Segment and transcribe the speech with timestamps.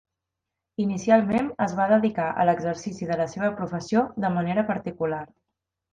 [0.83, 5.25] Inicialment es va dedicar a l'exercici de la seva professió de manera particular.